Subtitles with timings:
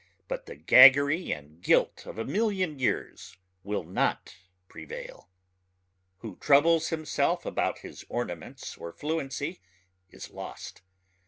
[0.27, 4.35] but the gaggery and gilt of a million years will not
[4.67, 5.29] prevail.
[6.21, 9.61] Who troubles himself about his ornaments or fluency
[10.09, 10.81] is lost.